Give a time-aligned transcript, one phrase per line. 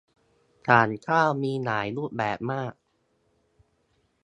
[0.67, 2.73] ศาลเจ้า มีหลายรูปแบบมาก